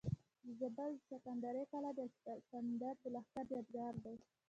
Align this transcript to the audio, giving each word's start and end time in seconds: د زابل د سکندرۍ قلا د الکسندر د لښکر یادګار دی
د 0.45 0.47
زابل 0.59 0.91
د 0.97 1.01
سکندرۍ 1.11 1.63
قلا 1.71 1.91
د 1.95 1.99
الکسندر 2.07 2.93
د 3.01 3.05
لښکر 3.15 3.45
یادګار 3.55 3.93
دی 4.05 4.15